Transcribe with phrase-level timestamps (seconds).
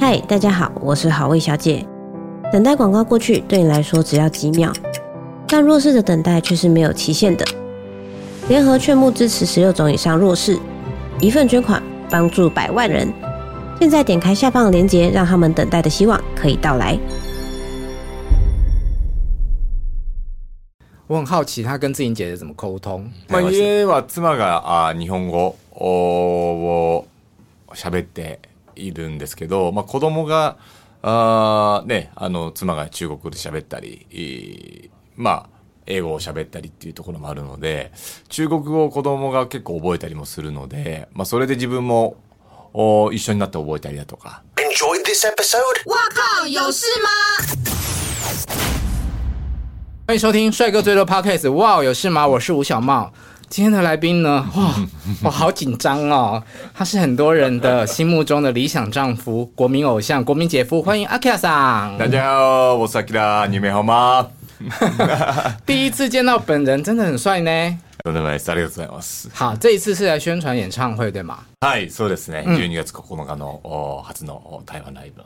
[0.00, 1.86] 嗨，大家好，我是好味小姐。
[2.52, 4.72] 等待广告过去对你来说只要几秒，
[5.46, 7.44] 但弱势的等待却是没有期限的。
[8.48, 10.58] 联合劝募支持十六种以上弱势，
[11.20, 13.12] 一份捐款帮助百万人。
[13.80, 16.98] 现在点开下方的链接，让他们等待的希望可以到来。
[21.06, 23.04] 我很好奇他跟志颖姐姐怎么沟通。
[23.28, 23.42] は
[24.08, 27.04] 妻が日本語を
[27.74, 28.51] 喋って。
[28.76, 30.56] いるんですけど、まあ、子供が
[31.02, 35.46] あねあの妻が中国で喋ったりまあ
[35.86, 37.90] 英語を喋ったりっていうところもあるので
[38.28, 42.16] 中国語を子供が結構覚えたりもするので、まあ、それで自分も
[42.72, 44.42] お一緒になって覚えたりだとか。
[44.58, 45.88] e n j o y this episode?
[45.90, 45.96] わ
[46.42, 47.08] 靠有事吗
[50.06, 51.50] 欢迎收听帅哥最多 Podcast。
[51.52, 52.26] 哇、wow,，有事吗？
[52.26, 53.12] 我是吴小茂。
[53.52, 54.48] 今天的来宾呢？
[54.56, 54.74] 哇，
[55.24, 56.42] 我好紧张哦！
[56.72, 60.82] 他是很多人的心目中的理想丈夫、国民偶像、国民姐夫。
[60.82, 61.98] 欢迎阿 k i a 桑。
[61.98, 64.26] 大家好，我是阿 k i a 你们好吗？
[65.66, 67.50] 第一次见到本人，真的很帅呢。
[68.04, 71.38] どうぞお待たせい好，这一次是来宣传演唱会对吗？
[71.60, 72.44] はい、そうですね。
[72.56, 75.22] 十二月九日の初の台湾ライブ。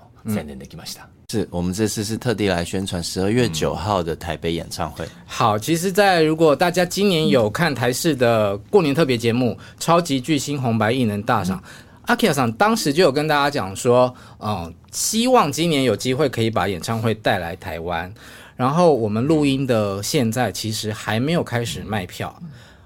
[1.29, 5.05] 是，我们这次是特地来宣传十二月九号的台北演唱会。
[5.25, 9.51] 好，其实，在如果大家今年有看台式的过年特别节目
[9.85, 11.59] 《超级巨星红白艺能大赏》，
[12.03, 18.13] 阿 k 克上当时就有跟大家讲说，嗯，希望今年有机会可以把演唱会带来台湾。
[18.57, 22.35] 然后我们录音的现在其实还没有开始卖票，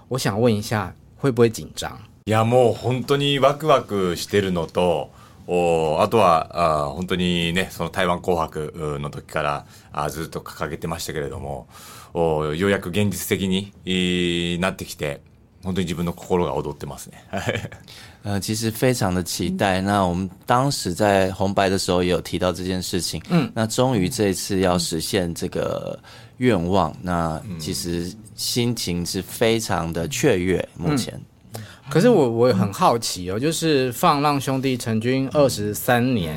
[0.09, 1.99] 我想问一下，会不会紧张？
[2.27, 5.09] いや もう本当にワクワクしてるのと。
[5.53, 11.67] おあとはあ本当にねその台湾紅白の時からあずっと掲げてましたけれども
[12.15, 15.21] おようやく現実的に、なってきて
[15.65, 17.25] 本当に自分の心が踊ってますね。
[18.25, 19.81] 呃，其实非常的期待。
[19.81, 23.21] 那我们当时在红白的时候也有提到这件事情。
[23.31, 25.97] 嗯，那终于这一次要实现这个
[26.39, 30.56] 愿望，那其实心情是非常的雀跃。
[30.77, 31.12] 目前。
[31.17, 31.25] 嗯
[31.91, 36.37] 可是我我很好奇哦，就是放浪兄弟成军二十三年，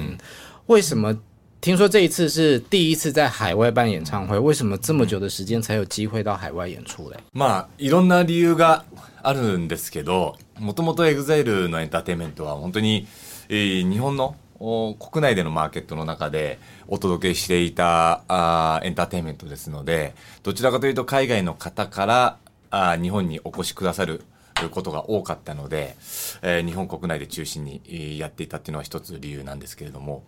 [0.65, 1.15] 为什么
[1.61, 4.37] 听说这一次是第一次在海外办演唱会？
[4.37, 7.17] 为什么这么久的时间才有机会到海外演出嘞？
[7.33, 8.81] まあ、いろんな理由が
[9.21, 13.05] あるんですけど、もともと EXILE のエンターテイメントは本当に
[13.47, 22.37] 日本の国内でのマーケットの中でお届けしていたあエンターテイメントですので、どちらかというと海外の方から
[22.71, 24.23] あ日本にお越し下さる。
[24.69, 25.95] ことが多かったので、
[26.41, 27.81] えー、日本国内で中心に
[28.19, 30.23] やっていたっていうのは一つ理由なんですけれども。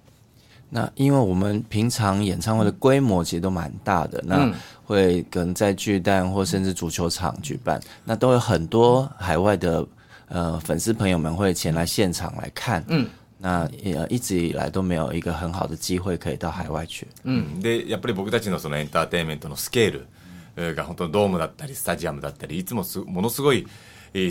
[0.72, 4.52] 那因为我们平常演唱会的规模其实都蛮大的，那
[4.84, 9.86] 会可能在巨蛋或甚至足球场举办，那都有很多海外的
[10.28, 12.84] 呃粉丝朋友们会前来现场来看。
[12.88, 13.08] 嗯。
[13.38, 17.06] 那也一直以来都没有一个很好的机会可以到海外去。
[17.26, 19.92] 嗯，でやっぱり僕たちのそのエンターテインメントのスケー
[20.56, 23.68] ルが本当ドームだったりスタジアムだったりいつもものすごい。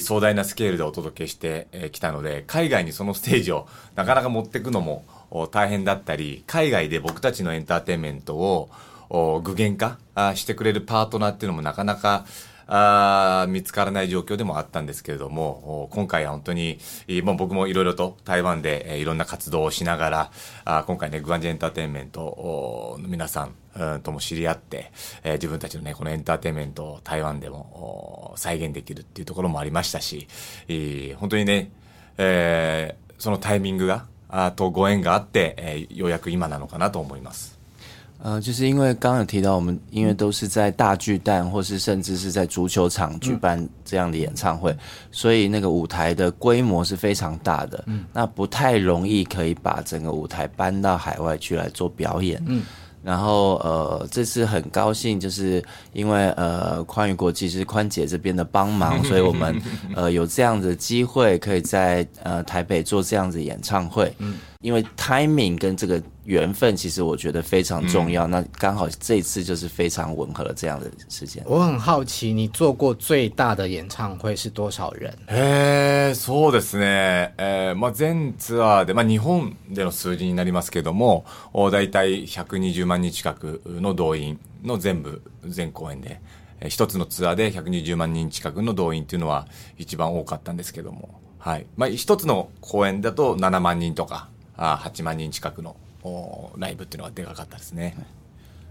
[0.00, 5.04] 壮大なスケールでお届けしてきたので、海外にそのステージをなかなか持ってくのも
[5.52, 9.98] 大変だったり、海外で僕たちのエンターテインメントを具現化
[10.36, 12.24] してくれるパートナーっていうのもなかなか
[12.66, 16.78] あ見つからない状況でもあったんですけれども、今回は本当に、
[17.22, 20.30] も僕もいろいろと台湾でいろんな活動をしなが
[20.64, 24.92] ら、今回ね、グアンジエンターテインメントの皆さんうんとも知り合って、
[25.22, 30.26] えー、自分たちのね、このエンターテインメントを台湾でも再現できるっていうところもありましたし、
[30.68, 31.70] えー、本当にね、
[32.18, 37.52] えー、そのタイミングが、あとご縁があって、えー、ようやく今なのかなと思います。
[38.22, 44.78] 呃，就是因为刚刚有提到，我们因为都是在大巨蛋，或是甚至是在足球场举办这样的演唱会，嗯、
[45.12, 52.42] 所以那个舞台的规模是非常大的，嗯、那不太容易可以把整个舞台搬到海外去来做表演。
[52.46, 52.62] 嗯
[53.04, 59.54] 然后，呃，这次很高兴，就是因为呃，宽宇国际是宽姐这边的帮忙， 所以我们
[59.94, 64.10] 呃有这样子机会，可以在呃台北做这样子演唱会。
[64.64, 68.26] 因为 timing 跟这个缘分，其实我觉得非常重要。
[68.28, 71.42] 嗯、那刚好这次就是非常吻合了这样的时间。
[71.46, 75.14] 我很好奇，你做过最大的演唱会是多少人？
[75.28, 77.30] えー、そうですね。
[77.36, 81.26] えー、まあ全ツアーで、まあ日本での数字になりますけども、
[81.70, 86.18] だいたい120万人近くの動員の全部全公演で、
[86.62, 89.46] えー、一つのツアーで120万人近くの動員というのは
[89.76, 91.10] 一番多かったんですけども。
[91.38, 91.66] はい。
[91.76, 95.74] まあ、一つの公演だと7万人とか、啊，八万人近くの
[96.58, 97.94] ライブっていうのはでかかったですね。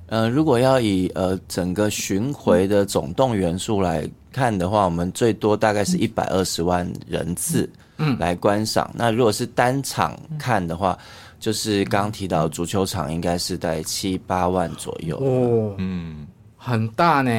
[0.08, 8.90] 呃，如果要以呃整个巡回的总动员数来看的话，我们最多大概是一百二十万人次，嗯，来观赏。
[8.94, 10.98] 那如果是单场看的话，
[11.40, 16.28] 就是刚提到足球场应该是在七八万左右哦，嗯，
[16.58, 17.32] 很大呢。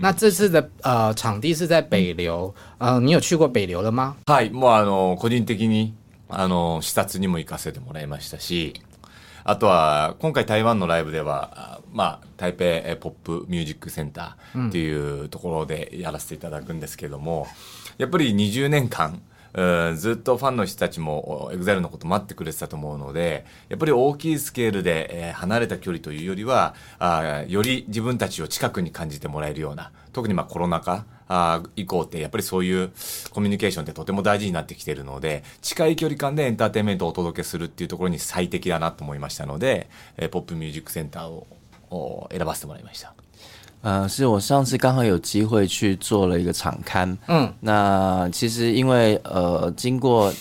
[0.00, 4.16] 那这次的呃场地是在北流，呃，你有去过北流了吗？
[4.26, 5.92] はい、もうあの個人的に。
[6.36, 8.74] あの、視察にも行かせてもらいましたし、
[9.44, 13.12] あとは、今回台湾のライブでは、まあ、台北ポッ
[13.44, 17.46] プミュージックセンターっていうところでやらせていただくんですけども、
[17.98, 19.22] やっぱり20年間、
[19.54, 32.90] うんずっとファンの人たちも EXILE のこと待ってくれてたと思うのでやっぱり大きいスケールで、え離れた距離というよりはあより自分たちを近くに感じてもらえるような特にまあコロナ禍あ以降ってやっぱりそういう
[33.30, 43.14] コミュニケーションってとても大事になってきてるので近い距離感でエンターテインメントをお届けするっていうところに最適だなと思いましたので、えー、ポップミュージックセンターを選ばせてもらいました。
[43.84, 50.32] 呃，是我上次刚好有机会去做了一个场刊，嗯，那其实因为呃，经过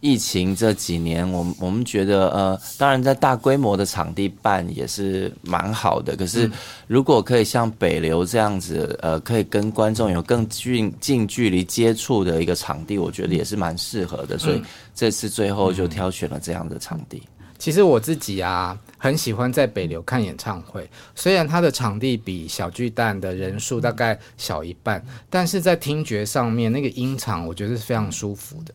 [0.00, 6.50] 疫情这几年，我我们觉得呃，当然在大规模的场地办也是蛮好的，可是
[6.88, 14.60] 如果可以像北流这样子，呃，可以跟观众有更近近距离接触的一个场地，我觉得也是蛮适合的，所以
[14.92, 17.22] 这次最后就挑选了这样的场地。
[17.58, 18.76] 其实我自己啊。
[18.98, 28.74] 很喜欢在北流看演唱会，虽然它的场地比小巨蛋的人数大概小一半，但是在听觉上面那个音场，我觉得是非常舒服的。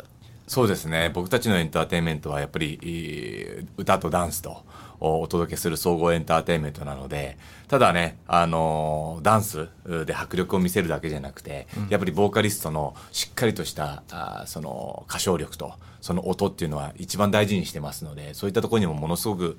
[0.51, 4.65] そうですね僕たちのエンターテインメントはやっぱり歌とダンスと
[4.99, 7.37] お届けする総合エンターテインメントなので
[7.69, 9.69] ただね、あのダンス
[10.05, 19.55] で迫力を見せるだけじゃなくて、やっぱりボーカリストのしっかりとしたあその歌唱力とその音っていうのは一番大事にしてますのでそういったところにもものすごく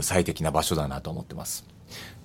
[0.00, 1.73] 最適な場所だなと思ってます。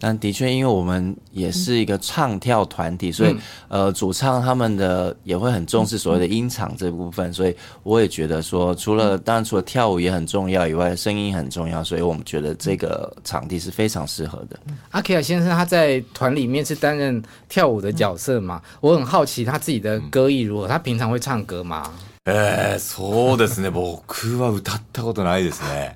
[0.01, 3.35] 但的确，因为我们也是一个唱跳团体，所以
[3.67, 7.33] 呃，主唱他们的也会很重视所谓的音场这部分。
[7.33, 11.83] 所以我也觉得说，除了当然，除了跳舞也很重要以外，声音很重要。
[11.83, 14.57] 所以我们觉得这个场地是非常适合的。
[14.91, 18.61] 阿凯尔先生他在团里面是担任跳舞的角色嘛？
[18.79, 20.65] 我很好奇他自己的歌艺如何？
[20.65, 21.91] 他平常会唱歌吗？
[22.23, 23.69] 哎，そうですね。
[23.69, 24.01] 僕
[24.37, 25.95] は歌ったことないですね。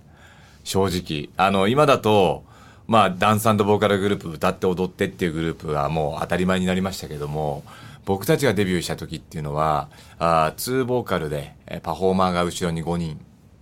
[0.65, 2.41] 正直、あの今だと。
[2.87, 7.63] まあ、ダンスボーカルグループ歌って踊ってっていうグループはもう当たり前になりましたけども
[8.05, 9.87] 僕たちがデビューした時っていうのは
[10.19, 13.15] あ2ボーカルでパフォーマーが後ろに5人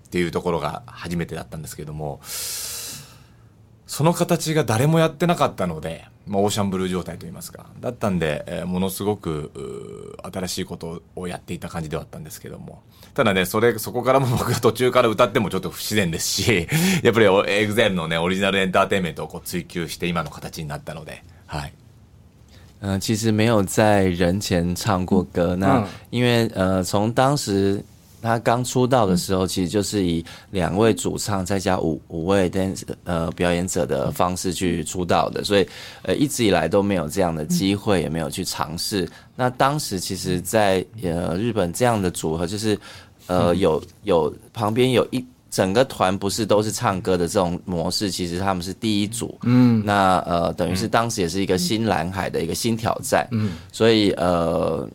[0.07, 12.81] っていうところが初めてだったんですけどもその形が誰もやってなかったので、まあ、オーシャンブルー状態といいますかだったんで、えものすごく新しいことをやっていた感じではあったんですけども
[13.13, 16.68] ただね、それ、そこからも僕途中から歌ってもちょっと不自然ですし、
[17.04, 21.74] やっぱりエグゼルのね、オリジナルエンターテインメントをこう追求して今の形になったので、はい。
[22.81, 25.56] 嗯、其实没有在人前唱过歌。
[25.56, 27.84] 那因为呃，从当时
[28.21, 35.68] 他刚出道的时候，其实就是以两位主唱再加五五位 dance 呃表演者的方式去出道的，所以
[36.03, 39.09] 呃一直以来都没有这样的机会，也没有去尝试。
[39.35, 42.77] 那当时其实，在呃日本这样的组合，就是
[43.25, 49.35] 呃有有旁边有一整个团不是都是唱歌的这种模式，其实他们是第一组。
[49.44, 53.27] 嗯，那呃等于是当时也是一个新蓝海的一个新挑战。
[53.31, 54.88] 嗯，所以呃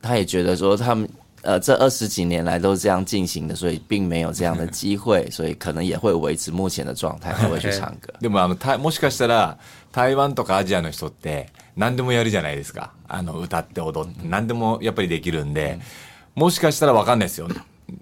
[0.00, 1.06] 他也觉得说他们。
[1.44, 8.12] 呃这二十几年来都是这样进行的，所以并没有这样的机会、所以可能也会维持目前的状態、不会去唱歌。
[8.20, 9.58] でもあのたもしかしたら
[9.92, 12.92] 台湾とかアジアの人って何でもやるじゃないですか。
[13.06, 15.78] あの歌って踊って何でもやっぱりできるんで、
[16.34, 17.48] もしかしたらわかんないですよ。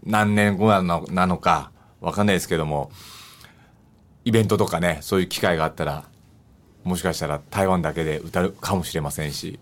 [0.05, 2.93] 何年後なのなのかわかんないですけども、
[4.25, 6.05] イベントとかねそういう機会があったら。
[6.85, 9.61] もしかしたら台湾だけで歌うかもしれませんし。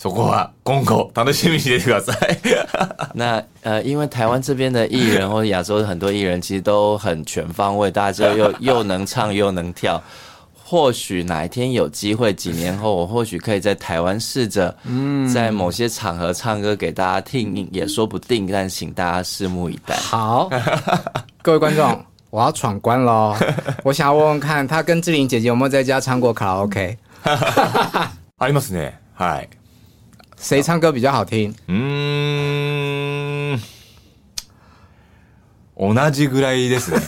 [0.00, 2.00] 说过啊，公狗躺在签名鞋底上。
[3.12, 10.00] 那呃，因为台湾这边的艺人或者亚洲的很多艺人，其实都很全方位，大家又又能唱又能跳。
[10.64, 14.72] 或许哪一天有机会，几年后，我或许可以在台湾试着，
[15.34, 18.46] 在某些场合唱歌给大家听，也说不定。
[18.46, 19.96] 但请大家拭目以待。
[19.96, 20.48] 好，
[21.42, 23.34] 各位观众，我要闯关喽！
[23.82, 26.96] 我想要问问看，他跟志玲姐姐有没有在家唱过卡拉 OK？
[27.24, 28.92] ありますね。
[29.16, 29.57] はい。
[30.40, 31.52] 谁唱歌比较好听？
[31.66, 33.58] 嗯，
[35.76, 36.92] 同じぐらいです。
[36.92, 37.00] ね。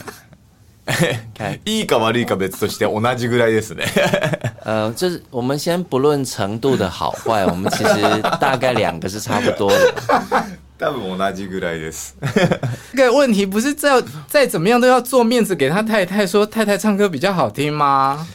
[1.64, 3.84] いいか悪いか別として同じぐらいですね。
[4.64, 8.02] 呃，就是我们先不论程度的好坏，我们其实
[8.40, 9.92] 大概两个是差不多的。
[10.78, 12.16] だ ぶ同じぐらいです。
[12.96, 18.26] 这个问题不是要再怎么样都要做面子给他太太说太太唱歌比较好听吗？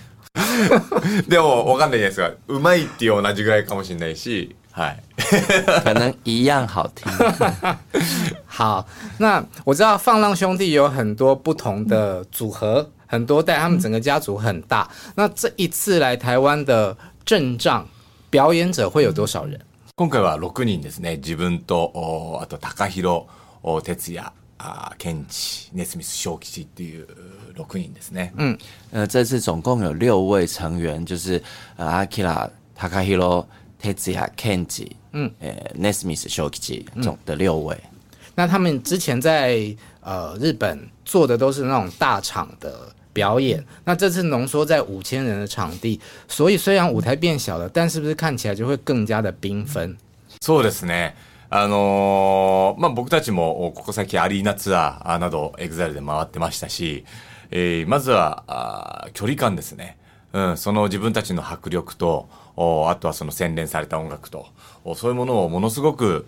[1.27, 4.55] でもわかんないですが、うまいって同じぐらいかもしれないし。
[4.75, 5.01] 哎，
[5.83, 7.11] 可能一样好听。
[8.45, 8.85] 好，
[9.17, 14.89] 那我知道放浪兄弟有很多不同的组合，很多代，他们整个家族很大。
[15.15, 17.87] 那这一次来台湾的阵仗，
[18.29, 19.59] 表演者会有多少人？
[19.97, 21.17] 今回は六人ですね。
[21.21, 21.89] 自分と、
[22.41, 23.25] あと高 hiro、
[23.81, 24.21] 铁也、
[24.99, 27.07] 健治、ネスミス小吉士っていう
[27.55, 28.31] 六人ですね。
[28.35, 28.57] 嗯，
[28.91, 31.41] 呃，这次总共有六位成员，就是
[31.77, 33.15] 阿キラ、高 h i
[33.85, 35.31] Kazuya, Kenji, 嗯
[35.75, 37.77] n e s m i Shoji，总的六位。
[38.33, 49.95] 那他们之前在呃日本做的都是那种大场的表演，那这次浓缩在五千人的场地，所以虽然舞台变小了，但是不是看起来就会更加的缤纷？
[50.41, 51.13] そうですね。
[51.47, 57.05] あのまあ僕たちもここ先アリナツアなどエグザイルで回ってましたし、
[57.87, 59.95] まずはあ距離感ですね。
[60.35, 62.27] うん、その自分たちの迫力と、
[62.89, 64.47] あとはその洗練された音楽と、
[64.97, 66.25] そういうものをものすごく、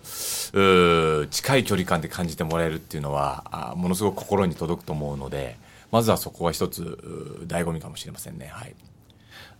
[1.30, 5.58] 近い距離感で感じてもらえるっていうのは、ものすごく心に届くと思うので、
[5.92, 6.80] まずはそこが一つ、
[7.46, 8.48] 醍醐味かもしれませんね。
[8.50, 8.74] はい。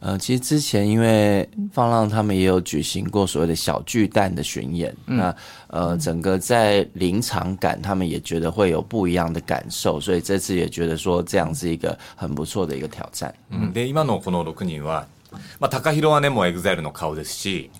[0.00, 5.34] 呃，其实之前因为放浪他们也有举行过所谓的小巨蛋的巡演，那
[5.66, 13.34] 呃，整个在临场感他们也觉得会有不一样的感受，所以这次也觉得说这样是一个很不错的一个挑战。
[13.50, 15.04] 嗯，で今のこの人は、
[15.58, 17.70] ま高宏はねもう EXILE の顔ですし、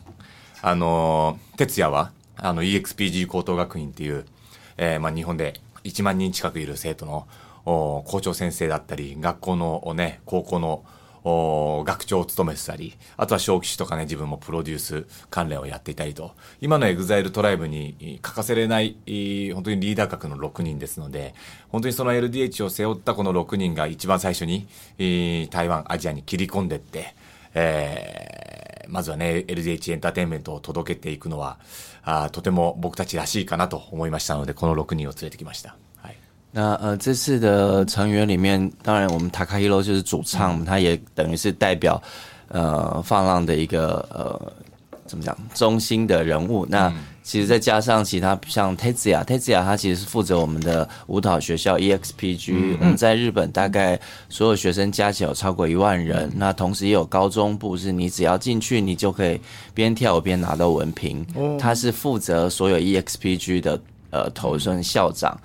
[0.61, 4.25] あの哲也はあの EXPG 高等学院っていう
[4.77, 7.25] えま日本で一万人近くいる生徒の
[7.65, 10.83] 校長先生だったり、学校のね高校の
[11.85, 18.97] 学長を務めてたり、あとは小騎士とかね、自分もプロデュース関連をやっていたりと、今の EXILE トライブに欠かせれない、
[19.55, 21.35] 本当にリーダー格の6人ですので、
[21.69, 24.67] 本当にその LDH を背負ったこの6人が一番最初に、
[25.51, 27.15] 台湾、アジアに切り込んでって、
[27.55, 31.59] えー、まずはね、LDH エンターテインメントを届けていくのは、
[32.03, 35.77] あとても僕たちらしいかなと思いましたので、この6人を連れてきました。
[36.51, 42.01] 那呃，这次的成员里面，当然我们塔卡伊罗就是主唱，他也等于是代表
[42.49, 44.53] 呃放浪的一个呃
[45.07, 46.65] 怎么讲中心的人物。
[46.71, 46.91] 那
[47.23, 52.79] 其实再加上其他像 Tetsuya，Tetsuya 他其实是负责我们的舞蹈学校 EXPG。
[52.81, 54.01] 我们在日本大概
[54.31, 59.39] 所有学生加起来有超过一万人，那同时也有高中部，是你只要进去你就可以
[59.75, 61.23] 边跳边拿到文凭。
[61.61, 63.79] 他是负责所有 EXPG 的
[64.09, 65.39] 呃头身校长。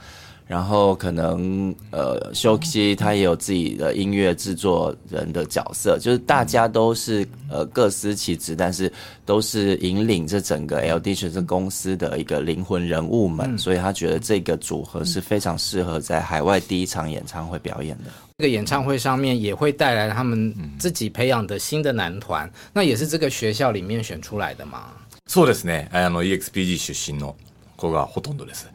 [0.45, 8.91] 然后可能呃，休基他也有自己的音乐制作人的角色，就是大家都是呃各司其职，但是
[9.25, 18.05] 都是引领这整个 LD 学生公司的一个灵魂人物们，所以他觉得这个组合是非常适合在海外第一场演唱会表演的。
[18.38, 24.85] 这个演唱会上面也会带来他们自己培养的新的男团，那也是这个学校里面选出来的嘛？
[25.27, 25.88] そうですね。
[25.91, 27.33] あの EXPG 出身の
[27.77, 28.67] 子がほとんどです。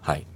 [0.00, 0.26] はい。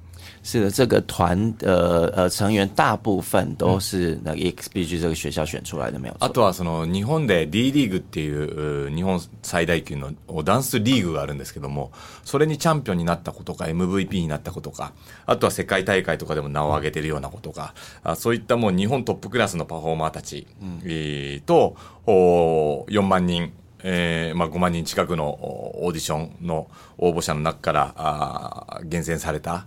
[0.47, 6.15] 是这个团呃呃成员大部分都是那 EXPG 这个学校選出来的没有。
[6.21, 10.13] あとはその日本で D リーグっていう日本最大級の
[10.45, 11.91] ダンスリーグがあるんですけども、
[12.25, 14.93] それにチャンピオンになったことか MVP になったことか、
[15.27, 17.75] あとは世界大会とかでも名を上げてるようなことか、
[18.05, 20.47] あそういったもう日本トップクラスのパフォーマーたち、
[20.85, 21.77] えー、と
[22.07, 23.53] 4万人。
[23.89, 26.67] えーまあ、5万人近くのオーディションの
[26.99, 29.67] 応募者の中からあ厳選された、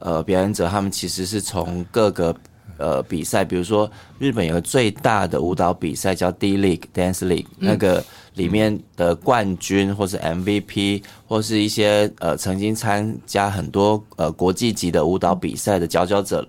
[0.00, 2.34] 呃，表演者他们其实是从各个
[2.78, 8.02] 呃比赛，比如说日本有个最大的舞蹈比赛叫 D League Dance League，那个
[8.34, 16.46] 里面的冠军或是 MVP，或是一些呃曾经参加很多呃国际级的舞蹈比赛的佼佼者，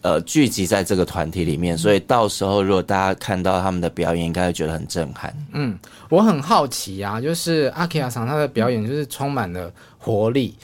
[0.00, 5.32] 呃，聚集在这个团体里面，所以到时候如果大家看到他们的表演，应该会觉得很震撼。
[5.52, 10.56] 嗯，我很好奇啊，就是阿 K 亚长他的表演就是充满了活力。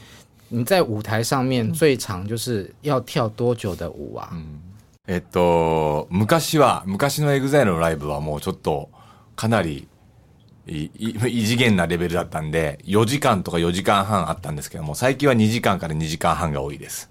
[0.51, 4.33] 你在舞台上面最长就是要跳多久的舞啊？
[5.07, 8.89] えっと昔は昔の EXILE のライブはもうちょっと
[9.37, 9.87] かなり
[10.67, 17.09] 異異次元なレベルだったんで、四時間とか四時間半あったんですけども、最近は二時間から二時間半が多いです。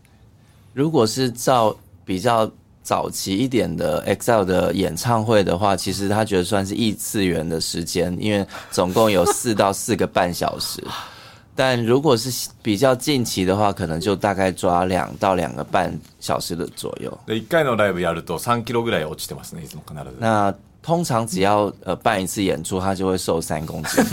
[0.74, 1.76] 如果是照
[2.06, 2.52] 比较
[2.84, 10.84] 早期一点的 EXILE 的演唱会的话，其实他觉得算是异次元的时间，因为总共有四到四个半小时。
[11.58, 17.12] 但如果是比较近期的话，可能就大概抓两到两个半小时的左右。
[17.26, 19.64] 一回のライブやると三キロぐらい落ちてますね、
[20.20, 24.06] 那通常只要呃办一次演出，他就会瘦三公斤。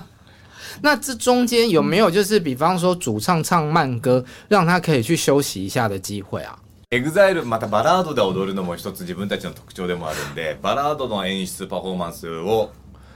[0.82, 6.58] 那这中间有没有就是，比方说主唱唱慢歌，让他可以去休息一下的机会啊
[6.90, 12.70] ？EXILE またバラードで踊るのも一つ自分たちの特徴でもあるんで、バラードの演出パフォーマンスを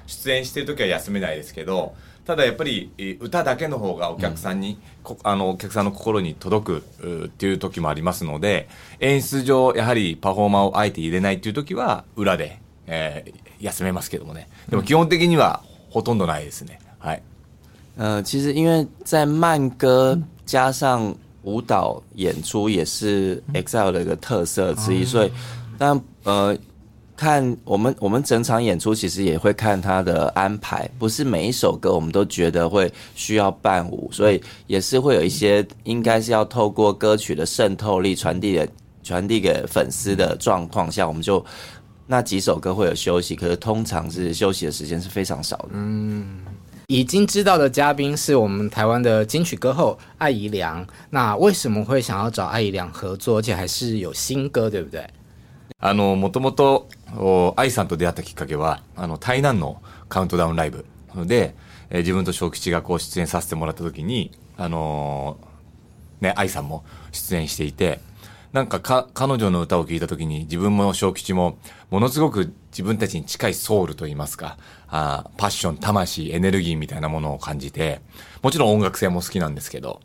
[0.06, 1.92] 出演してるときは休めないですけど。
[2.26, 2.90] ただやっぱり
[3.20, 4.78] 歌だけの方がお客さんに、
[5.08, 8.68] うん、あのお客さんの心に届くっていう時もありますので
[8.98, 17.22] 演出上やはりパフォーマーをあえて入れないっていう時は裏で、えー、休めますけどもねでも基本的にはほとんどないですねはい。
[18.24, 20.18] 其实因为在慢歌
[20.50, 25.30] 加上舞蹈演出也是 EXILE 的一个特色之一，所以
[25.78, 26.56] 但呃
[27.16, 38.68] 看我们，我们整场演出其实也会看他的安排，不是每一首歌我们都觉得会需要伴舞，所以也是会有一些应该是要透过歌曲的渗透力传递给
[39.02, 41.42] 传递给粉丝的状况下，我们就
[42.06, 45.68] 那几首歌会有休息，可是通常是休息的时间是非常少的。
[45.72, 46.40] 嗯，
[46.86, 55.00] 已经知道的嘉宾是我们台湾的金曲歌后艾怡良，那为什么会想要找艾怡良合作，而且还是有新歌，对不对？
[55.78, 56.86] 啊，那么多。
[57.56, 60.84] 愛さんと出会ったきっかけは、あの、台南のカウントダウンライブ
[61.26, 61.54] で、
[61.90, 68.00] えー、自分と小吉がこう出演させてもらった時に、あのー、ね、愛さんも出演していて、
[68.52, 71.58] なんかか、彼女の歌を聴いた時に自分も小吉も、
[71.90, 74.58] ものすごく自分たちに近いソウルといいますか、
[74.88, 78.00] あパッション、魂、エネルギーみたいなものを感じて、
[78.42, 80.00] もちろん音楽性も好きなんですけど、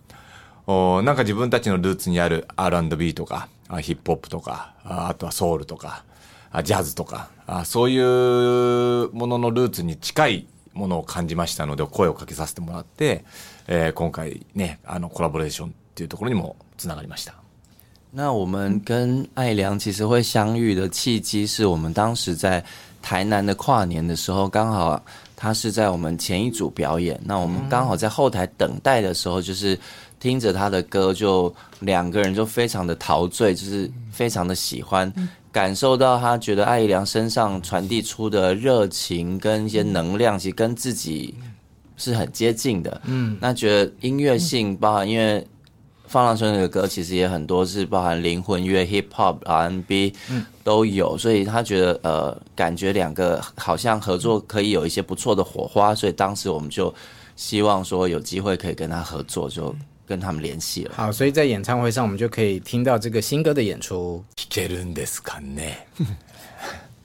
[0.67, 3.48] おなんか自分たちのルーツにある R&B とか、
[3.81, 6.03] ヒップホップとか、あとはソウルとか、
[6.63, 13.24] ジャズとかあそういうもののルーツに近いものを感じましたので声をかけさせてもらって、
[13.67, 17.36] えー、今回ねあのコラボレーションっていうところにもつながりました。
[18.13, 22.61] 那我们跟艾良其实会相遇的契机，是我们当时在
[23.01, 25.01] 台南的跨年的时候，刚好
[25.33, 29.79] 他是在我们前一组表演，那我们刚好在后台等待的时候，就是
[30.20, 35.09] 听着他的歌，就两个人就非常的陶醉，就是非常的喜欢。
[35.51, 41.35] 感受到他觉得艾怡良身上传递出的热情跟一些能量，其实跟自己
[41.98, 43.01] 是很接近的。
[43.05, 45.46] 嗯，那觉得音乐性，包含因为
[46.07, 50.14] 方浪春的歌其实也很多是包含灵魂乐、hip hop、R N B，
[50.64, 56.94] 都有，所以他觉得呃，感觉两个好像合作可以有一些不错的火花，所以当时我们就
[57.35, 59.75] 希望说有机会可以跟他合作，就。
[60.11, 64.21] 跟他们联系了，好，所以在演唱会上我们就可以听到这个新歌的演出。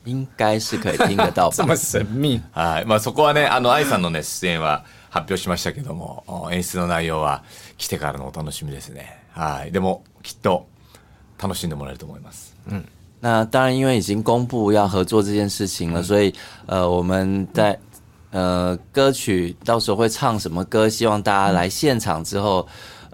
[0.05, 1.49] 应该是可以听到。
[1.55, 1.75] 这么？
[1.77, 7.43] はい、啊，あそこはね、あの愛さんのね、出演は発表しましたけれども、演出の内容は
[7.79, 9.17] 来てからのお楽しみですね。
[9.33, 10.67] はい、でもきっと
[11.41, 12.55] 楽しんでもらえると思います。
[12.69, 12.83] 嗯，
[13.21, 16.33] 那当然，因为已经公布要合作这件事情了，所以
[16.67, 17.77] 呃，我们在
[18.33, 22.67] 呃歌曲到时候会唱什么歌，希望大家来现场之后。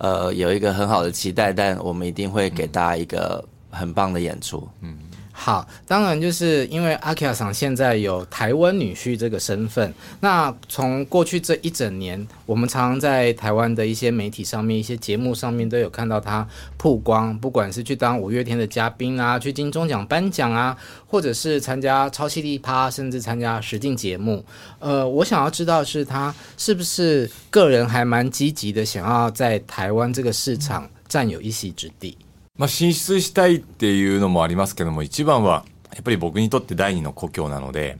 [0.03, 4.69] 呃，有一个很好的期待，但我们一定会给大家一个很棒的演出。
[4.81, 4.99] 嗯。
[5.45, 9.93] 好，当然就是因为阿克萨上现在有台湾女婿这个身份。
[10.21, 16.47] 那从过去这一整年，我们常常在台湾的一些媒体上面、一些节目上面都有看到他
[16.79, 20.77] 曝光，不管是去当五月天的嘉宾啊，去金钟奖颁奖啊，
[21.09, 24.45] 或者是参加超犀利趴，甚至参加实境节目。
[24.79, 32.17] 呃，我想要知道是他是不是个人还蛮积极的，想要在台湾这个市场占有一席之地。
[32.59, 37.97] まあ、進出したいっていうのもありますけども、一番は、やっぱり僕にとって第二の故郷なので、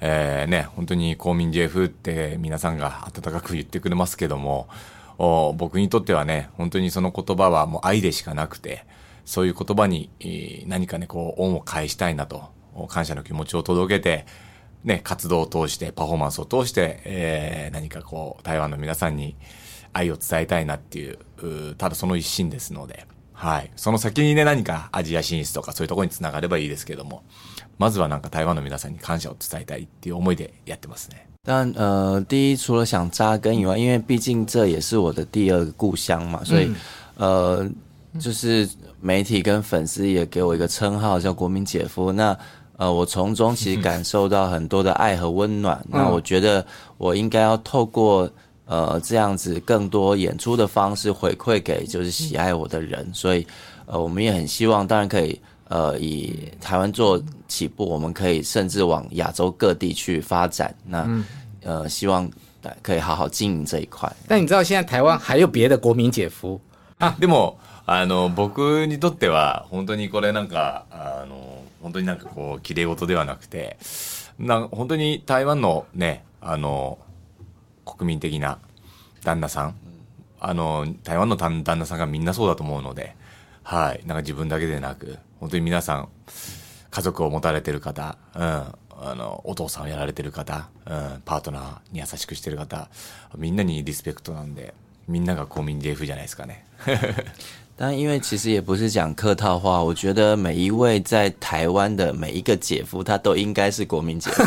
[0.00, 4.68] えー、ね、本当に公民 JF って皆さんが温かく言ってくれますけども、
[5.58, 8.86] 僕にとってはね、本当にその言葉はもう愛でしかなくて、
[9.26, 12.48] そういう言葉に、えー、何かね、こう、恩を返したいなと、
[12.88, 14.24] 感謝の気持ちを届けて、
[14.82, 19.36] ね、活動を通して、パフォーマンスを通して、えー、何かこう、台湾の皆さんに
[19.92, 21.18] 愛を伝えたいなっていう、
[21.72, 23.70] うただその一心ですので、はい。
[23.76, 27.22] その先にね、何かアジア進出とかそういうところにつながればいいですけども、
[27.78, 31.26] まずはなんか台湾の皆さんに感謝を伝えたいっていう思いでやってますね。
[31.42, 36.70] 但呃，第一除了想扎根以外，因为毕竟这也是我的第二个故乡嘛，所以、
[37.18, 37.74] 嗯、
[38.14, 38.66] 呃，就是
[39.00, 42.12] 媒体跟粉丝也给我一个称号叫“国民姐夫”。
[42.14, 42.36] 那
[42.76, 45.76] 呃，我从中其实感受到很多的爱和温暖。
[45.86, 46.64] 嗯、那我觉得
[46.96, 48.30] 我应该要透过
[48.66, 53.46] 呃，这样子更多演出的方式回馈给就是喜爱我的人，所以
[53.86, 60.74] 呃，我们也很希望，当然可以呃，以台湾做起步，我们可以甚至往亚洲各地去发展。
[60.86, 61.06] 那
[61.62, 62.30] 呃，希望
[62.80, 64.10] 可以好好经营这一块。
[64.26, 66.58] 但你知道现在台湾还有别的国民姐夫
[66.98, 67.14] 啊？
[67.20, 71.36] でもあの僕にとっては本当にこれなんかあの
[71.82, 72.74] 本当になんかこう
[73.06, 73.76] ではなくて、
[74.38, 76.96] な本当に台湾のねあの。
[77.96, 78.58] 国民的な
[79.22, 79.74] 旦那さん、
[80.40, 83.14] あの、台湾の旦那さんがみんなそうだと思うので、
[83.62, 84.00] はい。
[84.06, 86.08] なんか自分だけでなく、本当に皆さん、
[86.90, 88.42] 家族を持たれてる方、うん。
[88.42, 91.22] あの、お父さんをやられてる方、うん。
[91.24, 92.88] パートナーに優しくしてる方、
[93.36, 94.74] みんなにリスペクトなんで、
[95.08, 96.66] みんなが公民 JF じゃないですかね。
[97.76, 104.44] 但因为其实也不是讲客套话，我觉得每一位在台湾的每一个姐夫，他都应该是国民姐夫，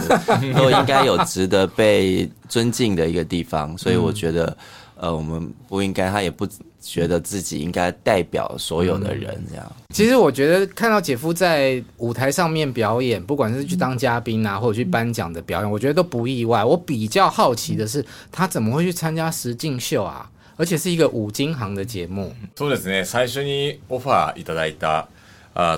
[0.56, 4.56] 都应该有值得被尊敬的一个地方，所以我觉得，
[4.96, 6.48] 呃，我们不应该，他也不
[6.82, 9.72] 觉得自己应该代表所有的人这样。
[9.94, 16.64] 其实我觉得看到姐夫在舞台上面表演，不管是去当嘉宾啊，或者去颁奖的表演，我觉得都不意外。
[16.64, 20.32] 我比较好奇的是，他怎么会去参加实境秀啊？
[20.58, 22.34] 而且是一个五金行的节目。
[22.56, 23.06] そうですね。
[23.06, 25.08] 最初にオファーいただいた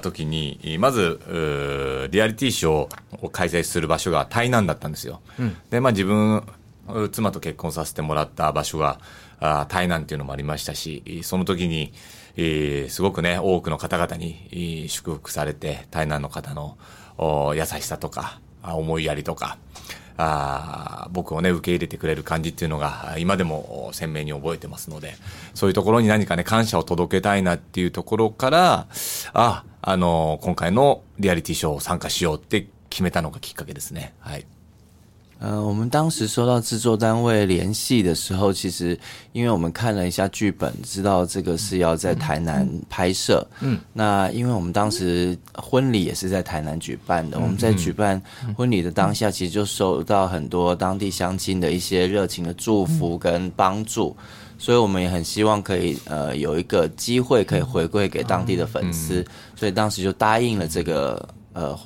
[0.01, 1.19] 時に、まず
[2.11, 2.87] リアリティショー
[3.25, 5.19] を開催する場所が台南だったんですよ。
[5.37, 6.43] うん、で、まあ自分
[7.11, 8.99] 妻と結婚させてもらった場所が
[9.69, 11.91] 台南っていうのもありましたし、その時に、
[12.37, 16.77] えー、すごくね、多くの方々に祝福されて、台南の方の
[17.53, 19.57] 優しさとか、思いやりとか、
[20.21, 25.13] あ僕をね受け入れてくれる感じっていうのが今でも鮮明に覚えてますので
[25.53, 28.87] そういうところに何かね感謝を届けたいなっていうところから
[29.31, 34.45] ああの今回のリアリティショーを参加しようって決めたのがきっかけですねはい。
[35.41, 38.97] 嗯，我们当时收到制作单位联系的时候，其实
[39.31, 43.45] 因为我们看了一下剧本，知道这个是要在台南拍摄。
[43.61, 48.21] 嗯，那因为我们当时婚礼也是在台南举办的，我们在举办
[48.57, 54.15] 婚礼的当下，其实就收到很多当地乡亲的一些热情的祝福跟帮助，
[54.57, 59.23] 所以我们也很希望可以呃有一个机会可以回馈给当地的粉丝，
[59.55, 61.79] 所以当时就答应了这个呃。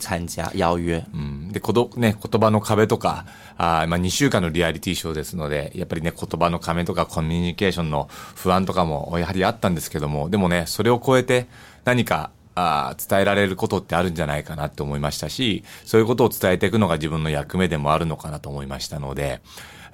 [0.00, 3.24] 参加邀約、うん、でこど、ね、言葉の壁とか
[3.56, 11.46] あ、まあ、2週間のリアリティショーですのでやっぱりね言葉の壁とかコミュニケーションの不安とかもやはりあったんですけどもでもねそれを超えて
[11.84, 19.40] 何かあ伝えられることってあるんじゃないかなって思いましたしそういうことを伝えていくのが自分の役目でもあるのかなと思いましたので、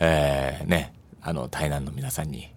[0.01, 0.95] えー、ね
[1.27, 2.51] あの、台南の皆さんに、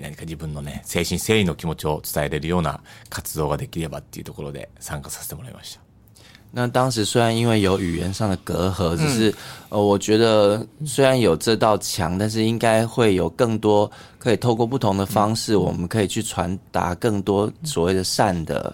[0.00, 5.83] 何か自分のね、精神誠意の気持ちを伝えれるような活動ができればっていうところで参加させてもらいました。
[6.56, 9.34] 那当时虽然因为有语言上的隔阂，只是，
[9.70, 13.90] 呃，我觉得虽然有这道墙，但是应该会有更多
[14.20, 18.72] 可以透过不同的方式，我们可以去传达更多所谓的善的，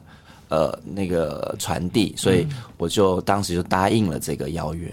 [0.51, 2.15] 呃，那个传递。
[2.19, 4.93] 所以我就当时就答应了这个邀约。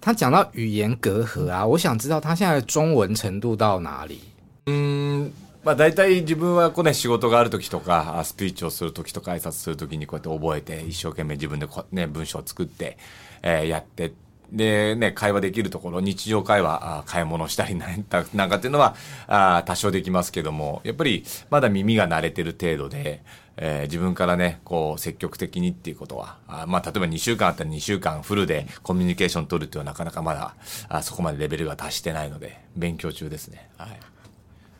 [0.00, 4.20] 他讲到语言隔阂啊，我想知道他现在中文程度到哪里？
[4.66, 5.30] 嗯。
[5.64, 12.98] まあ、大体自分はこう、ね、仕事がある時とかスピーチをする時とか挨拶する時にこうやって覚えて一生懸命自分でこ、ね、文章を作って、
[13.42, 14.12] えー、やって
[14.52, 18.94] で、ね、会話できるところ、日常会話、あ買い物したり なんかっていうのは、
[19.26, 23.22] あ多少できますけども、やっぱりまだ耳が慣れてる程度で、
[23.56, 30.54] えー、自分からね、こう、積極的にっていうことは、あまあ、例えば2週間あったら2週間フルでコミュニケーション取るっていうのはなかなかまだ、
[30.90, 33.70] あそこまでレベルが達してないので、勉強中ですね。
[33.78, 33.98] はい。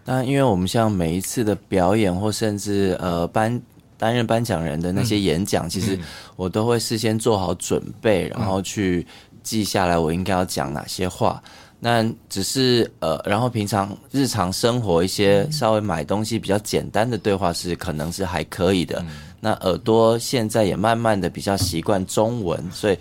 [0.04, 3.60] 但因为我们像每一次的表演，或甚至呃颁
[3.96, 5.98] 担任颁奖人的那些演讲，其实
[6.36, 9.06] 我都会事先做好准备，然后去
[9.42, 11.42] 记下来我应该要讲哪些话。
[11.80, 19.04] 那只是呃，然后平常日常生活一些稍微买东西比较简单的对话是，可能是还可以的。
[19.44, 22.96] 那耳朵现在也慢慢的比较习惯中文，所以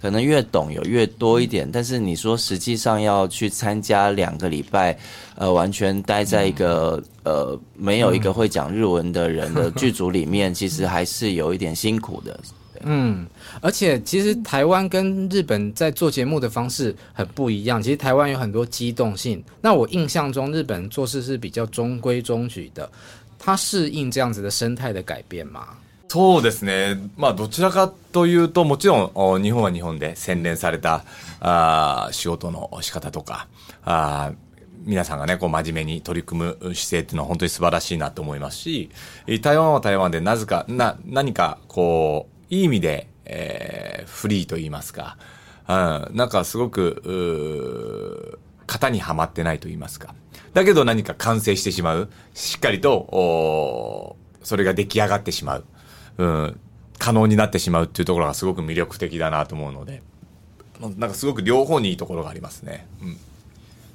[0.00, 1.68] 可能越懂有越多一点。
[1.68, 4.96] 但是你说实际上要去参加两个礼拜，
[5.34, 12.38] 呃，完全待在一个呃没有一个会讲日文的人的剧组里面，其实还是有一点辛苦的。
[12.82, 13.26] 嗯，
[13.60, 17.82] 而且其实台湾跟日本在做节目的方式很不一样。
[17.82, 19.42] 其实台湾有很多机动性。
[19.60, 22.88] 那我印象中，日本做事是比较中规中矩的。
[23.42, 25.68] 他适应这样子的生态的改变吗？
[26.12, 26.96] そうですね。
[27.16, 31.04] まあ、どちらかというと、もちろん、日本は日本で洗練された、
[31.38, 33.46] あ仕事の仕方とか、
[33.84, 34.32] あ
[34.84, 38.90] 皆さんがね、こう、真面目に取り組む姿勢っていうのは本当に素晴らしいなと思いますし、
[39.40, 45.16] 台湾は台湾でなぜか、な、何か、こう、いい意味で、えー、フリーと言いますか、
[45.68, 50.12] うん、なんかすごく、う型にはまってないと言いますか。
[50.54, 52.10] だけど何か完成してしまう。
[52.34, 55.64] しっかりと、おそれが出来上がってしまう。
[56.22, 56.54] ん、
[56.98, 60.02] 可能になってしまうっていうところがすごく魅力的だなと思うので、
[60.80, 62.86] なんかすごく両方にいいところがありますね。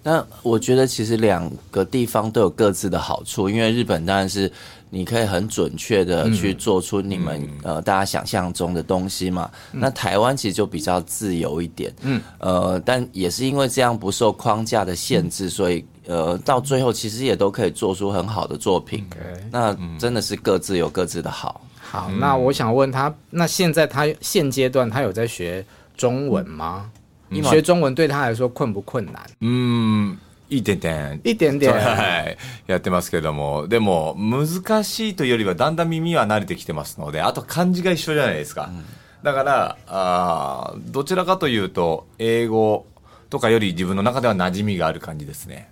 [0.04, 4.52] 那我觉得其实两个地方都有各自的好处，因为日本当然是
[4.92, 9.50] 你可以很准确的去做出你们呃大家想象中的东西嘛。
[9.72, 19.04] 那台湾其实就比较自由一点，嗯，呃，但也是因为这样不受框架的限制，所以呃到最后其实也都可以做出很好的作品。
[19.52, 21.65] 那真的是各自有各自的好。
[21.92, 25.64] 好，嗯、那我想问他，那现在他现阶段他有在学
[25.96, 26.90] 中文吗？
[27.30, 29.30] 嗯、学中文对他来说困不困難？
[29.42, 30.18] 嗯。
[30.48, 31.20] いい点点。
[31.24, 31.72] いい点点。
[31.74, 32.38] はい。
[32.68, 33.68] やってますけども。
[33.68, 38.70] でも、難しいというよりは、だんだん耳は慣れてきてますので、あと漢字が一緒じゃないですか。
[38.72, 38.86] うん、
[39.24, 42.86] だから、あどちらかというと、英語
[43.32, 45.68] とかより自分の中では馴染みがある感じですね。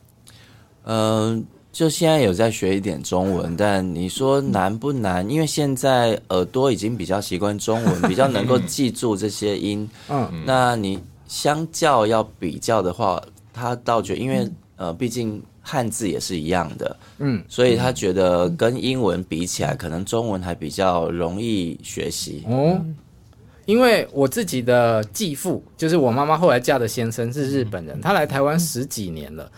[0.86, 5.28] 嗯，就现在有在学一点中文，但你说难不难？
[5.28, 9.90] 因为现在耳朵已经比较习惯中文，比较能够记住这些音。
[10.10, 16.96] 嗯，那你相较要比较的话，他倒觉，因为呃，毕竟汉字也是一样的。
[17.18, 22.44] 嗯，所以他觉得跟英文比起来，可能中文还比较容易学习。
[22.48, 22.80] 哦，
[23.66, 29.52] 因为我自己的继父，就是我妈妈后来嫁的先生是日本人，他来台湾十几年了。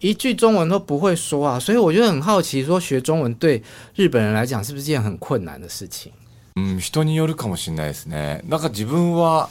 [0.00, 3.62] 一句中文都不会说啊，所以我就很好奇，说学中文对
[3.94, 6.10] 日本人来讲是不是件很困难的事情？
[6.56, 8.42] 嗯，人によるかもしれないですね。
[8.48, 9.50] なんか自分は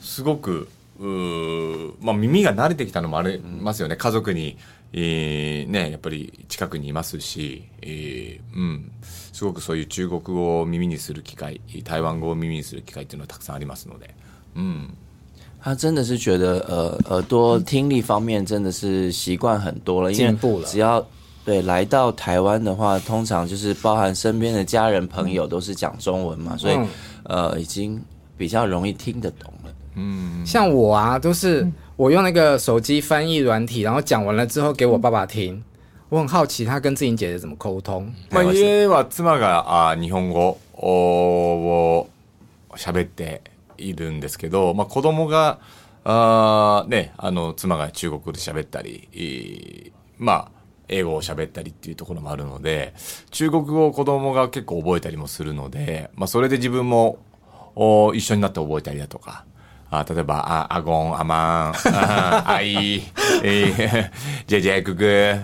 [0.00, 0.68] すごく
[2.00, 3.96] まあ耳が慣れてきたのもありますよね。
[3.96, 4.56] 家族に、
[4.92, 14.14] えー、ねやっぱり近くにいますし、えー、うん、すごくそういう中国語を耳にする機会、台湾語を耳にする機会っていうのはたくさんありますので、
[14.54, 14.96] うん。
[15.64, 21.04] 他真的是觉得，呃，耳朵听力方面真的是习惯很多了，因为只要
[21.42, 26.76] 对来到台湾的话，通常就是包含身边的家人朋友都是讲中文嘛，所以
[27.22, 27.98] 呃，已经
[28.36, 29.70] 比较容易听得懂了。
[29.94, 35.64] 嗯，像我啊，都是我用那个手机翻译软体，然后讲完了之后给我爸爸听。
[36.10, 38.06] 我很好奇他跟自己姐姐怎么沟通。
[38.30, 42.06] 毎日はつまが日本語を
[42.76, 43.40] しゃべって。
[43.78, 45.60] いるんですけど、まあ、子供が
[46.06, 50.48] あね、あの妻が中国で喋ったり、まあ、
[50.88, 52.94] 英語を喋ったりっていうところもあるので、
[53.30, 57.18] 中国語を子供が結構覚えたりもするので、まあそれで自分も
[58.14, 59.46] 一緒になって覚えたりだとか、
[60.00, 61.74] あ例えば、あ、アゴン、アマン、
[62.50, 63.02] アイ、
[63.42, 64.10] え
[64.48, 65.34] ジェジェクグ、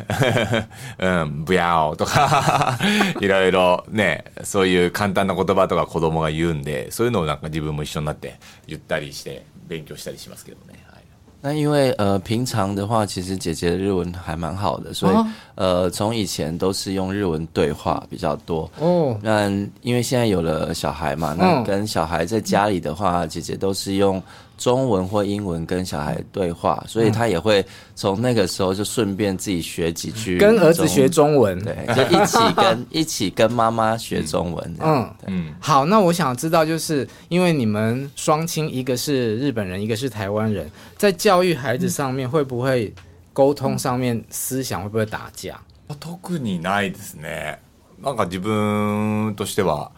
[0.99, 2.79] うん、ブヤオとか、
[3.21, 8.37] いろいろね、そういう簡単な言葉とか子供が言うんで、そういうのをなんか自分も一緒になって
[8.67, 10.79] 言ったりして勉強したりしますけどね。
[10.91, 11.00] はい
[11.43, 15.17] 那因为呃平常的话，其实姐姐的日文还蛮好的，所以
[15.55, 18.71] 呃从以前都是用日文对话比较多。
[18.79, 19.49] 哦，那
[19.81, 24.23] 因为现在有了小孩嘛，那跟小孩在家里的话，姐姐都是用。
[24.61, 30.37] 中文或英文跟小孩对话，所以他也会从那个时候就顺便自己学几句。
[30.37, 34.77] 跟儿子学中文，对，就一起跟 一起跟妈妈学中文。
[34.81, 42.93] 嗯嗯，好，那我想知道，就是因为你们双亲一个是日本人，一个是台湾人，在教育孩子上面会不会
[43.33, 45.59] 沟通上面思想会不会打架？
[45.99, 47.59] 特にないですね。
[48.03, 49.91] なんか自分としては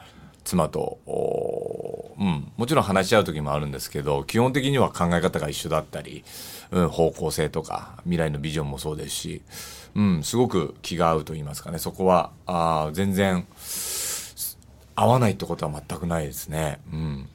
[0.44, 0.96] 妻と。
[2.18, 6.25] うん、もちろん話し合う時もあるんですけど基本的には考え方が一緒だったり、
[6.70, 9.42] うん、方向性とか未来のビジョンもそうですし、
[9.94, 13.46] うん、すごく気が合うと言いますかねそこはあ全然
[14.94, 16.81] 合わないってことは全くないですね。
[16.92, 17.29] うん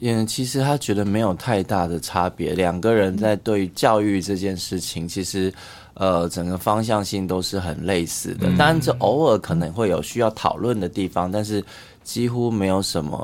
[0.00, 5.50] 嗯，其实他觉得没有太大的差别，两个人在对于教育这件事情，其实，
[5.94, 8.48] 呃，整个方向性都是很类似的。
[8.58, 11.64] 当然，这偶尔可能会有需要讨论的地方，但是
[12.02, 13.14] 几乎没有什么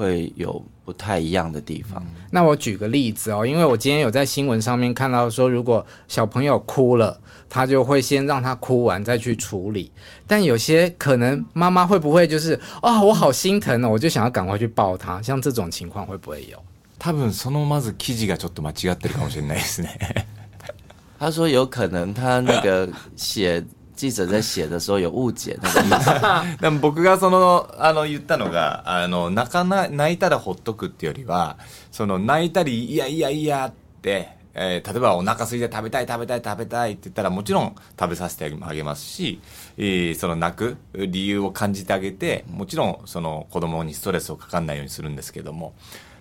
[0.00, 2.02] 会有不太一样的地方。
[2.30, 9.92] 那我举个例子哦，因为我今天有在新闻上面看到说，如果小朋友哭了，他就会先让他哭完再去处理。
[10.26, 15.20] 但有些可能妈妈会不会就是啊，我好心疼哦，我就想要赶快去抱他。
[15.20, 16.58] 像这种情况会不会有？
[16.98, 20.24] 多分そのまず記事がちょっと間違ってるかもしれないですね。
[21.18, 23.62] 他说有可能他那个写。
[24.08, 26.60] 記者在写的时候有误解那个意思。
[26.60, 31.58] で も僕がそのあの言ったのがあの泣かな泣いたらほっとくっていうよりは
[31.92, 39.40] その泣いたりいやいやいやってえー、例えばお腹空いて食べたい食べたい食べたいって言ったらもちろん食べさせてあげますし、
[39.78, 45.72] えー、その泣く理由を感じてあげてもちろんその子供にストレスをかかんないようにするんですけども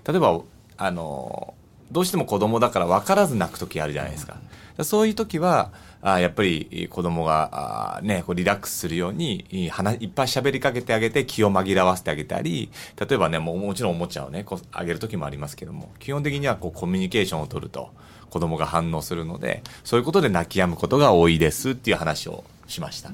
[0.08, 0.39] 例えば
[0.78, 1.56] あの
[1.92, 4.38] どうしても子供だから分からず泣く時あるじゃないですか。
[4.84, 17.90] そういう時はやっぱり子供がね、こうリラックスするように、いっぱい喋りかけてあげて気を紛らわせてあげたり、例えばね、ももちろんおもちゃをね、こうあげるときもありますけども、基本的にはこうコミュニケーションを取ると
[18.30, 23.12] 子供が反応するので、そういうことで泣き止むことが多いですっていう話をしました。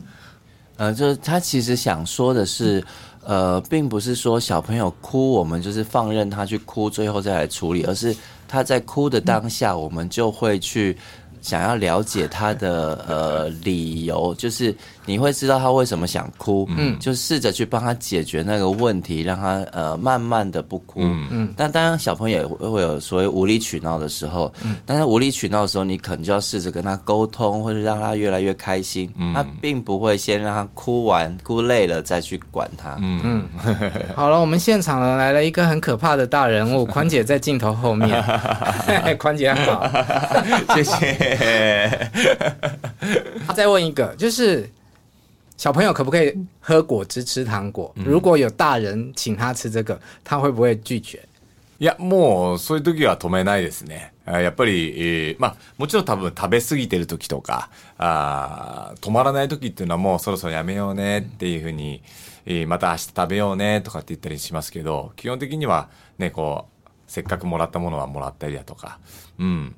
[0.78, 2.84] 呃，就是他其实想说的是，
[3.24, 8.16] 呃，并不是说小朋友哭，我们就是放任他去哭，最后再来处理，而是
[8.48, 10.98] 他在哭的当下，我们就会去
[11.46, 21.54] 想要了解他的呃理由，就是你会知道他为什么想哭，嗯，就试着去帮他解决那个问题，让他呃慢慢的不哭，嗯嗯。
[21.56, 33.92] 但当然小朋友会有所谓无理取闹的时候，嗯，但是无理取闹的时候，你可能就要试着跟他沟通，或者让他越来越开心，嗯，他并不会先让他哭完哭累了再去管他，嗯嗯。
[34.16, 38.10] 好了，我们现场来了一个很可怕的大人物，宽姐在镜头后面，
[39.20, 39.88] 宽姐好，
[40.74, 41.35] 谢谢。
[41.36, 42.10] 啊，
[43.56, 44.70] 再问一个，就是
[45.58, 47.92] 小朋友可不可以喝果汁、吃糖果？
[47.96, 51.20] 如果有大人请他吃这个，他会不会拒绝？
[51.78, 54.14] いや、もう、そういう時は止めないですね。
[54.26, 62.02] やっぱり、えー、まあ、もちろん多分食べ過ぎてる時とか、あ止まらない時っていうのはもうそろそろやめようねっていうふうに、
[62.46, 68.98] えー、また明日食べようねとかって言ったりしますけど、基本的にはね、こう、せっかくもらったものはもらったりだとか、
[69.38, 69.76] うん、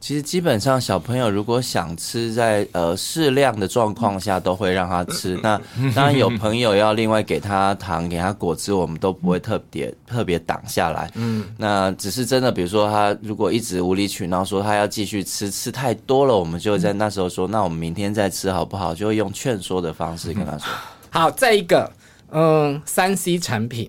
[0.00, 5.38] 其实基本上小朋友如果想吃，在呃适量的状况下都会让他吃。
[5.44, 5.56] 那
[5.94, 11.08] 当然有朋友要另外给他糖，给他果汁，我们都不会特别特别挡下来。
[11.14, 18.92] 嗯，那只是真的，比如说他如果一直无理取闹，说他要继续吃，吃太多了，我们就在那时候说，那我们明天再吃好不好？
[18.92, 20.66] 就会用劝说的方式跟他说。
[21.10, 21.88] 好，再一个，
[22.32, 23.88] 嗯，三 C 产品。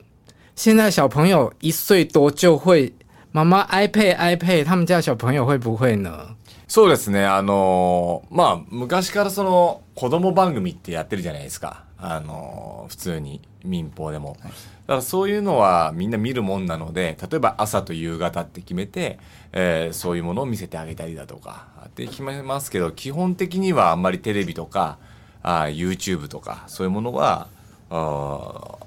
[0.56, 2.94] 现在小朋友一岁多就会
[3.32, 6.36] 妈妈 iPad iPad，他们家小朋友会不会呢？
[6.68, 7.26] そうですね。
[7.26, 11.84] あのまあ、昔からその、子供番組ってやってるじゃないですか。
[11.98, 14.38] あの普通に、民放でも。
[14.42, 14.52] だか
[14.96, 19.18] らそういうのはみんな見るもんなので、例えば朝と夕方って決めて、
[19.54, 25.00] えー、そういうものを見せてあげたりだとか、って決めますけど、基本的にはあんまりテレビとか、
[25.42, 27.48] あ YouTube とか、そういうものは、
[27.89, 28.78] あ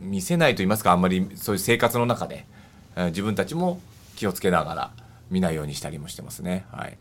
[0.00, 2.46] 見せないと言いますか、あんまりそういう生活の中で
[3.12, 3.80] 自分たちも
[4.16, 4.90] 気をつけながら
[5.30, 6.64] 見ないようにしたりもしてますね。
[6.72, 6.96] はい。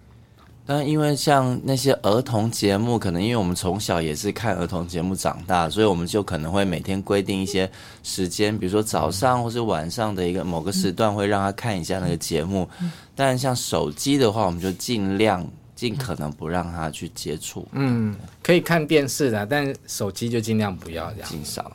[0.67, 7.69] 但因为像那些儿童节目，可能因为我们从小也是看儿童节目长大，所以我们就可能会每天规定一些
[8.03, 12.67] 时间，比如说早上或是晚上的一个某个时段，会让他看一下那个节目。
[13.15, 17.65] 但像手机的话，我们就尽量尽可能不让他去接触。
[17.71, 21.29] 嗯，可以看电视的，但手机就尽量不要这样。
[21.29, 21.71] 尽量。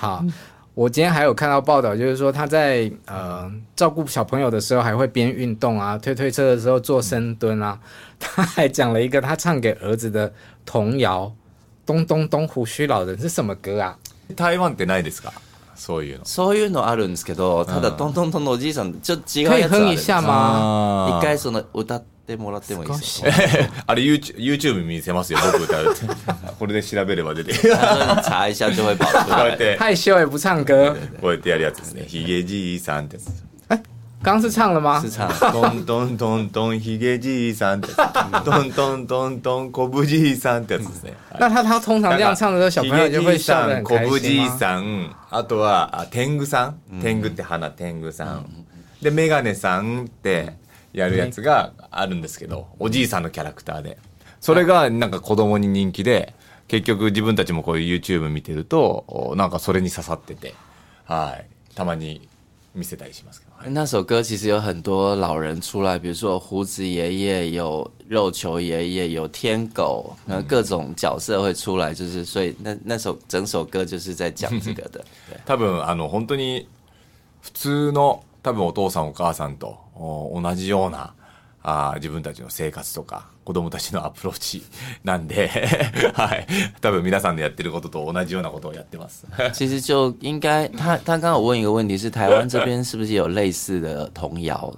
[0.00, 0.24] 好，
[0.72, 7.78] 我今天还有看到报道，就是说他在呃照顾小朋友的时候，还会边运动啊，推推车的时候做深蹲啊。
[8.18, 10.32] 他还讲了一个他唱给儿子的
[10.64, 11.24] 童谣，
[11.84, 13.94] 《咚咚咚胡须老人》是什么歌啊？
[14.34, 15.28] 台湾的ですか？
[15.80, 23.30] そういうのそういうのあるんですけどただ、トントントンのおじいさんちょっと違うやつあるんですよ一回その歌ってもらってもいいですか
[23.86, 26.00] あれ YouTube 見せますよ僕歌うって
[26.58, 30.74] これで調べれば出て查一下就会跑出来はい、塩也不唱歌
[31.20, 33.49] こうやってやるやつですねひげじいさんってやつ
[34.22, 35.00] 刚是唱了吗？
[35.00, 35.26] 是唱。
[35.50, 37.88] 咚咚咚咚，ヒゲじいさんって。
[38.44, 41.14] 咚咚咚咚，コブじいさんってやつですね。
[41.38, 48.44] 那他他通常这样唱的时候，小朋友就会笑得很开心コブじいさん、あとはあ天狗さん、天狗って花天狗さん。
[49.00, 50.52] でメガネさんって
[50.92, 53.96] やるやつがあるんですけど、おじいさんのキャラクターで。
[54.42, 56.34] それがなんか子供に人気で、
[56.68, 60.54] 結局自分たちもこういう YouTube 見てると、なんかそれに刺さってて、
[61.06, 61.46] はい。
[61.74, 62.28] たまに
[62.74, 63.49] 見せたりしますけど。
[63.68, 75.04] 那首歌其实有很多老人出来，比如说胡子爷爷、有肉球爷爷、有天狗，然后各种角色会出来，就是所以那那首整首歌就是在讲这个的。
[75.44, 76.64] 多分あの本当に
[77.42, 81.10] 普通の多分お父さんお母さんと同じような
[81.62, 83.22] あ自分たちの生活とか。
[83.50, 84.62] 子供たちのアプローチ
[85.02, 85.50] なんで、
[86.14, 86.46] はい、
[86.80, 89.26] 多分皆さんのやってることと同じようなことをやってます。
[89.54, 94.72] 市長委員会，台台湾，我问一个问题：是台湾这边是不是有类似的童谣？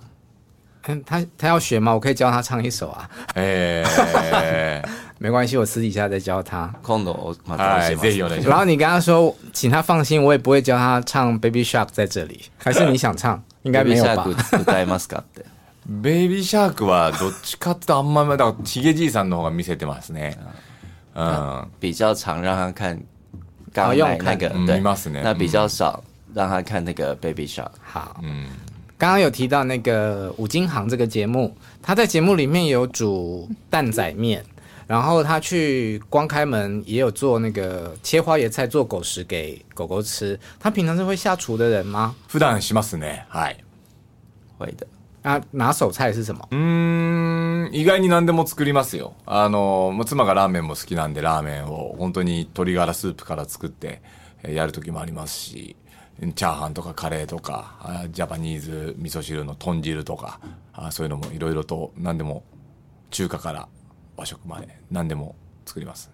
[1.04, 1.92] 他他要学吗？
[1.92, 3.06] 我可以教他唱一首啊。
[3.36, 4.80] 哎，
[5.20, 6.72] 没关系，我私底下再教他。
[6.82, 7.12] 空岛，
[7.48, 8.36] 哎，这有呢。
[8.38, 12.46] 然后你跟他说，请他放心，我也不会教他唱《Baby Shark》在这里。
[12.56, 13.40] 还是你想唱？
[13.64, 14.26] 应该没有吧？
[15.86, 20.38] ベイビーシャークはどっちかってあんまりだからヒゲじいさんの方が見せてますね。
[21.80, 22.98] 比較常让他看
[23.74, 24.80] 刚用那个，对，
[25.22, 26.02] 那比较少
[26.32, 27.72] 让他看那个 Baby Shark。
[27.82, 28.46] 好，嗯，
[28.96, 34.44] 刚刚有提到那个五金行这个节目，他在节目里面有煮蛋仔面，
[34.86, 40.38] 然后他去光开门也有做那个切花椰菜做狗食给狗狗吃。
[40.60, 42.14] 他平常是会下厨的人吗？
[42.28, 43.56] 普段しますね，はい，
[44.58, 44.86] 会的。
[45.24, 46.48] あ拿手菜是什么？
[46.50, 49.14] うん意外に何でも作りますよ。
[49.24, 54.02] あの妻がラーメンも好きなんでラーメンを本当に鶏ガラスープから作って
[54.42, 55.76] やる時もありますし。
[56.36, 60.38] チャーハンとかカレーとかジャパニーズ味噌汁の豚汁とか
[60.72, 62.44] あそういうのもいろいろと何でも
[63.10, 63.68] 中華から
[64.16, 65.34] 和食まで何でも
[65.66, 66.12] 作ります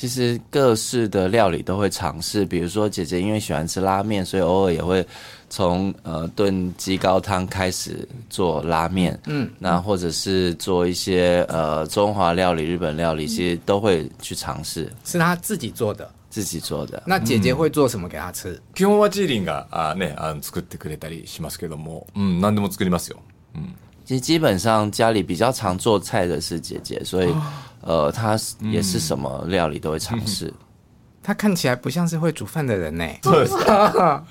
[0.00, 5.06] 其实各式的料理都会尝试，比如说姐姐因为喜欢吃拉面，所以偶尔也会
[5.50, 14.90] 从呃炖鸡高汤开始做拉面，嗯，那或者是做一些呃中华料理、日本料理，其实都会去尝试。
[15.04, 17.02] 是他自己做的，自己做的。
[17.04, 18.54] 那姐姐会做什么给他吃？
[18.74, 23.16] 基本はジリンが、あね、あ作ってくれたりしますけども、うん、でも作りますよ。
[23.52, 23.66] 嗯，
[24.06, 27.34] 其实基本上家里比较常做菜的是姐姐，所以。
[27.82, 30.52] 呃，他也是什么料理都会尝试。
[31.22, 33.06] 他看起来不像是会煮饭的人呢。
[33.22, 34.24] 是 啊，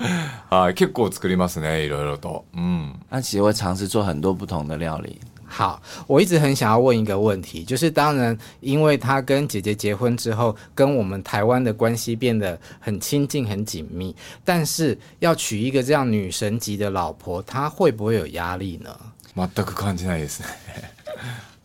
[0.50, 2.44] 啊，ケイゴスクリマスね色々多。
[2.54, 5.20] 嗯，他其实会尝试做很多不同的料理。
[5.52, 14.16] 好，我一直很想要问一个问题，就是当然，因为他跟姐姐结婚之后，跟我们台湾的关系变得很亲近、很紧密。
[14.46, 18.96] 但是，要娶一个这样女神级的老婆，他会不会有压力呢？
[19.34, 20.44] 全く感じないです。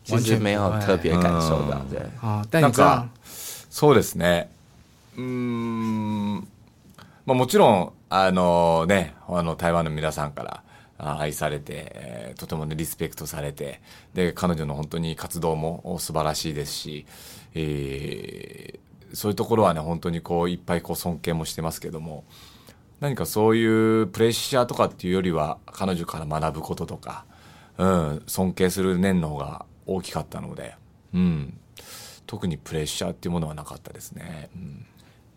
[0.05, 1.81] 其实没有特别感受到
[2.21, 3.07] 啊，但你知道，
[3.71, 4.47] そうですね。
[5.17, 6.35] うん、
[7.25, 10.61] まあもちろんあのね、あの台湾の皆さんか
[10.99, 13.81] ら愛されて、えー、とてもね、リスペクトされて、
[14.13, 17.05] で、彼女の本当に活動も素晴らしいですし、
[17.55, 22.25] えー、そういうところはね、本当にこう、いっぱいこう尊敬もしてますけども、
[23.01, 27.25] 何かそういうプレッシャーとかっていうよりは、彼女から学ぶこととか、
[27.79, 30.75] うん、尊敬する念の方が大きかったので、
[31.13, 31.53] うん、
[32.25, 34.49] 特にプレッシャーっていうものはなかったですね。
[34.55, 34.81] 嗯，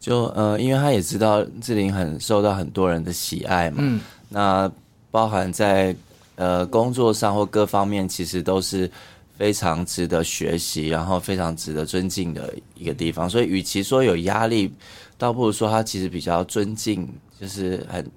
[0.01, 4.71] 就呃，因为他也知道志玲很受到很多人的喜爱嘛，嗯，那
[5.11, 5.95] 包含在
[6.37, 8.91] 呃工作上或各方面，其实都是
[9.37, 13.29] 非常值得学习，然后非常值得尊敬的一个地方。
[13.29, 14.73] 所以与其说有压力，
[15.19, 17.07] 倒不如说他其实比较尊敬，
[17.39, 18.11] 就是很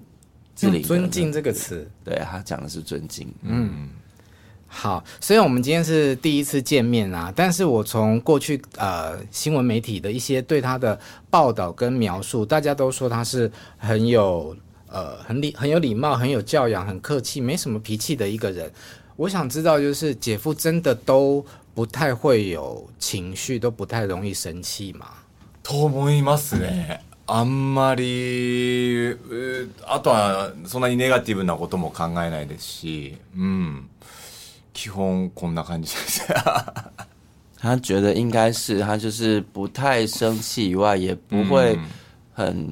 [0.56, 3.90] 志玲尊敬这个词，对他讲的是尊敬，嗯。
[4.74, 10.98] 好，虽然我们今天是第一次见面啊，但是我从过去呃新闻媒体的一些对他的
[11.28, 14.56] 报道跟描述，大家都说他是很有
[14.88, 18.72] 呃很礼很有礼貌、很有教养、很客气、没什么脾气的一个人。
[19.14, 21.44] 我想知道，就是姐夫真的都
[21.74, 25.06] 不太会有情绪，都不太容易生气吗？
[25.62, 27.00] と思いますね。
[27.26, 29.16] あんまり、
[29.86, 33.84] あとはそんなにネガティブなことも考えないですしうん。
[34.72, 35.92] 基本こんな感じ
[37.58, 41.78] 他觉得应该是他就是不太生气以外，也不会
[42.34, 42.68] 很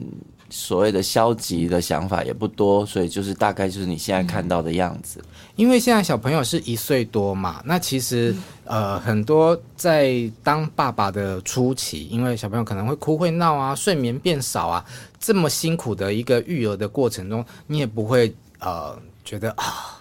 [0.49, 5.23] 所谓的消极的想法也不多，所以就是大概就是你现在看到的样子。
[5.55, 8.35] 因为现在小朋友是一岁多嘛，那其实
[8.65, 14.85] 呃很多在当爸爸的初期，因为小朋友可能会哭会闹啊，睡眠变少啊，
[15.21, 20.00] 这么辛苦的一个育儿的过程中，你也不会呃觉得啊。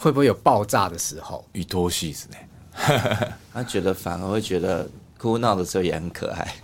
[0.00, 1.46] 会不会有爆炸的时候？
[1.52, 2.36] 一拖戏是呢，
[3.52, 4.88] 他觉得反而会觉得
[5.18, 6.54] 哭闹的时候也很可爱，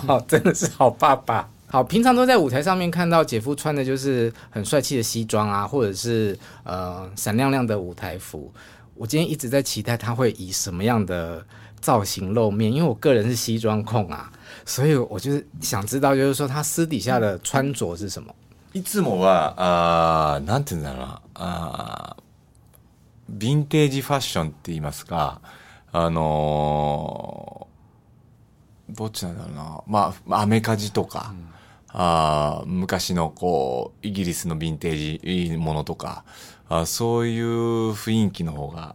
[0.26, 1.46] 真的是好爸爸。
[1.66, 8.50] 好，平常都在舞台上面看到姐夫穿的就是很帅气的西装啊，或者是呃闪亮亮的舞台服。
[8.94, 11.44] 我今天一直在期待他会以什么样的
[11.80, 14.32] 造型露面，因为我个人是西装控啊，
[14.64, 18.34] 所以我就是想知道，就是说他私底下的穿着是什么。
[18.74, 19.54] いつもは、
[20.34, 22.16] あなんて言うんだろうな、あ
[23.30, 25.42] ヴィンテージファッションって言いますか、
[25.92, 31.48] あのー、どっちなんだろうな、まあ、アメカジとか、うん
[31.94, 36.24] あ昔のこう、イギリスのヴィンテージものとか、
[36.70, 38.94] あそういう雰囲気の方が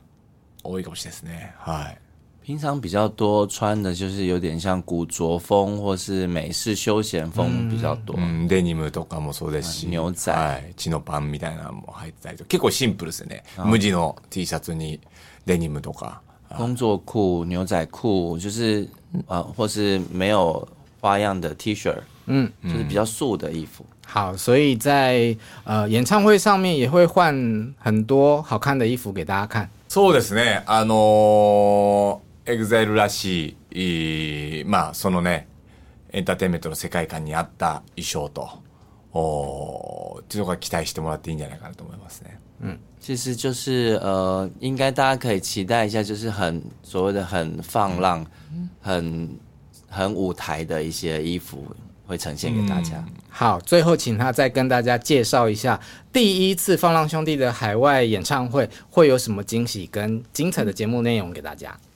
[0.63, 1.53] 多いかもしれないですね。
[1.59, 2.01] はい。
[2.47, 8.15] 平常比较多穿的就是有点像古着风，或是美式休闲风比较多。
[8.17, 9.87] 嗯，デニムとかもそうですし。
[9.89, 10.31] 牛仔、
[10.77, 13.43] ジノパンみたいなもてたりと結構シンプルですね。
[13.65, 14.97] 無地の T シャツに
[15.45, 16.21] デニムとか、
[16.55, 18.87] 工作裤、牛仔裤，就是
[19.27, 20.65] 啊，或是没有
[21.01, 21.93] 花样的 T 恤，
[22.27, 23.85] 嗯，就是比较素的衣服。
[24.05, 25.35] 好，所以在
[25.65, 27.35] 呃演唱会上面也会换
[27.77, 29.69] 很多好看的衣服给大家看。
[29.89, 32.21] そうですね、あの。
[32.49, 35.49] エグザイルらしいいい、まあ、そのね、
[36.13, 38.49] エンターテインメントの世界観に合った衣装と、
[39.13, 42.39] おちょっと期待してもらっていいんじゃないかなと思いますね。
[42.61, 49.37] 嗯，其实就是呃，应该大家可以期待一下，就是很所谓的很放浪、嗯、很
[49.89, 51.61] 很舞台的一些衣服
[52.07, 53.11] 会呈现给大家、嗯。
[53.27, 55.77] 好，最后请他再跟大家介绍一下
[56.13, 61.71] 第一次放浪兄弟的海外演唱会会有什么惊喜跟精彩的节目内容给大家。
[61.83, 61.86] 嗯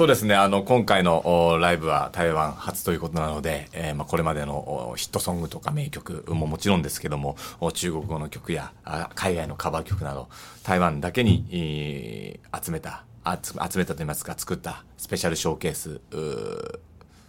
[0.00, 7.36] そうですね、あの、今回のライブは台湾初ということなので、えー、まあ、これまでのヒットソングとか名曲ももちろんですけども、
[7.74, 8.72] 中国語の曲や
[9.14, 10.30] 海外のカバー曲など、
[10.62, 13.04] 台湾だけに、集めた、
[13.68, 16.00] 集めたといいますか、作ったスペシャルショーケース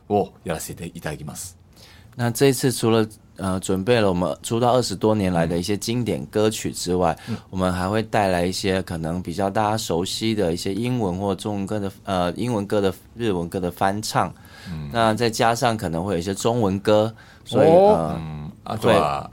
[0.08, 1.58] をやらせていただきます。
[2.16, 3.06] 那这一次除了
[3.42, 7.18] 呃，准备了我们出道二十多年来的一些经典歌曲之外，
[7.50, 14.32] 我们还会带来一些可能比较大家熟悉的一些英文或中文歌的呃，英文歌的日文歌的翻唱，
[14.94, 17.12] 那再加上可能会有一些中文歌，
[17.44, 19.28] 所以嗯，啊对啊。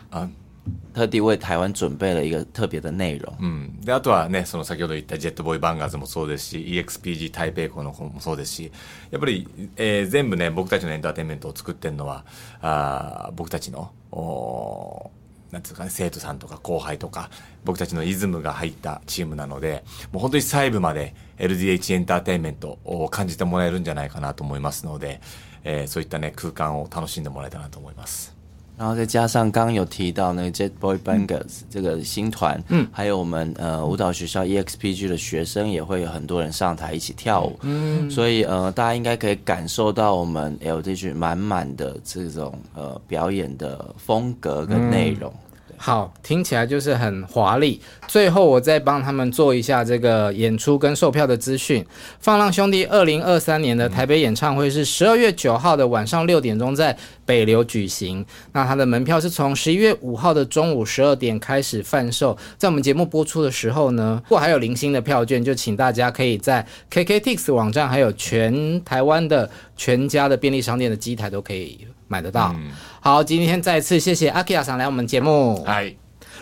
[0.93, 3.39] 特地为台湾準備了一个特別的内容。
[3.83, 8.73] であとはねその先ほど言ったジェットボーイバンガーズもそうですし EXPG 台北校の子もそうですし
[9.11, 12.25] やっぱり、えー、全部ね僕たちのエンターテインメントを作ってるのは
[12.61, 15.11] あ僕たちのお
[15.53, 17.31] なんつうかね、生徒さんとか後輩とか、
[17.65, 25.23] 僕たちのイズムが入ったチームなので、もう本当に細部まで LDH エンターテインメントを感じてもらえるんじゃないかなと思いますので、
[25.65, 28.37] えー、そういったね、空間を楽しんでもらえたらなと思います。
[28.79, 45.33] 然后再加上刚有提到那个 Jet Boy b a n g r s 这个新团，嗯，还有我们呃舞蹈学校 EXPG 的学生也会有很多人上台一起跳舞，嗯，所以呃大家应该可以感受到我们 LGD 满满的这种呃表演的风格跟内容。
[45.81, 47.81] 好，听起来就是很华丽。
[48.09, 51.85] 最后，我再帮他们做一下这个演出跟售票的资讯。
[52.19, 58.27] 放浪兄弟二零二三年的台北演唱会是十二月九号的晚上六点钟在北流举行。
[58.53, 62.37] 那他的门票是从十一月五号的中午十二点开始贩售。
[62.59, 71.87] 在我们节目播出的时候呢，如果还有零星的票券，就请大家可以在 KK Tix 网站，还有全台湾的全家的便利商店的机台都可以。
[72.09, 72.55] 买得到。
[73.01, 75.63] 好，今天再次谢谢阿 K 先上来我们节目。
[75.67, 75.95] 哎，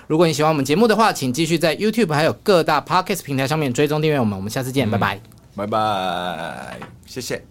[0.07, 4.37] 如果你喜欢我们节目的话，请继续在 YouTube 还有各大 Podcast 平台上面追踪订阅我们。
[4.37, 5.21] 我们下次见，拜拜，
[5.55, 7.45] 拜拜，谢谢。